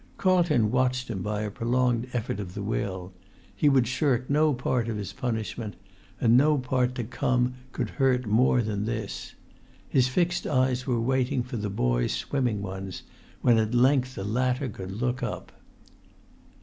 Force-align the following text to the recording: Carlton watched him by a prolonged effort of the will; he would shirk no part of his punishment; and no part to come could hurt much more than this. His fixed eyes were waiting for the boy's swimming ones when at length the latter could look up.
Carlton 0.17 0.71
watched 0.71 1.09
him 1.09 1.21
by 1.21 1.43
a 1.43 1.51
prolonged 1.51 2.07
effort 2.11 2.39
of 2.39 2.55
the 2.55 2.63
will; 2.63 3.13
he 3.55 3.69
would 3.69 3.85
shirk 3.85 4.27
no 4.31 4.51
part 4.51 4.89
of 4.89 4.97
his 4.97 5.13
punishment; 5.13 5.75
and 6.19 6.35
no 6.35 6.57
part 6.57 6.95
to 6.95 7.03
come 7.03 7.53
could 7.71 7.91
hurt 8.01 8.21
much 8.21 8.27
more 8.29 8.61
than 8.63 8.85
this. 8.85 9.35
His 9.87 10.07
fixed 10.07 10.47
eyes 10.47 10.87
were 10.87 10.99
waiting 10.99 11.43
for 11.43 11.57
the 11.57 11.69
boy's 11.69 12.13
swimming 12.13 12.63
ones 12.63 13.03
when 13.43 13.59
at 13.59 13.75
length 13.75 14.15
the 14.15 14.23
latter 14.23 14.67
could 14.67 14.91
look 14.91 15.21
up. 15.21 15.51